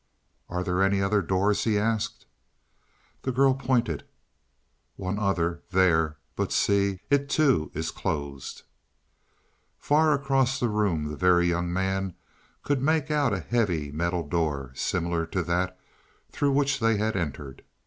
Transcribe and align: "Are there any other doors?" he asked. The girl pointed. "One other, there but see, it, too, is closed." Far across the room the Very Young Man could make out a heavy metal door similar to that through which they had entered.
"Are 0.49 0.63
there 0.63 0.81
any 0.81 0.99
other 0.99 1.21
doors?" 1.21 1.63
he 1.63 1.77
asked. 1.77 2.25
The 3.21 3.31
girl 3.31 3.53
pointed. 3.53 4.03
"One 4.95 5.19
other, 5.19 5.61
there 5.69 6.17
but 6.35 6.51
see, 6.51 7.01
it, 7.11 7.29
too, 7.29 7.69
is 7.75 7.91
closed." 7.91 8.63
Far 9.77 10.13
across 10.15 10.59
the 10.59 10.69
room 10.69 11.03
the 11.05 11.15
Very 11.15 11.45
Young 11.49 11.71
Man 11.71 12.15
could 12.63 12.81
make 12.81 13.11
out 13.11 13.31
a 13.31 13.41
heavy 13.41 13.91
metal 13.91 14.27
door 14.27 14.71
similar 14.73 15.27
to 15.27 15.43
that 15.43 15.79
through 16.31 16.53
which 16.53 16.79
they 16.79 16.97
had 16.97 17.15
entered. 17.15 17.61